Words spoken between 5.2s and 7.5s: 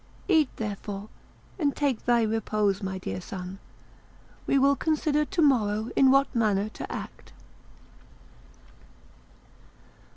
to morrow in what manner to act."